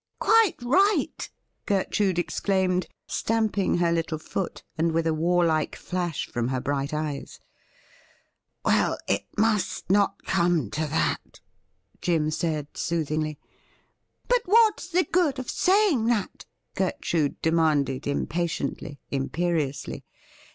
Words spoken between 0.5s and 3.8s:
right!' Gertrude exclaimed, stamping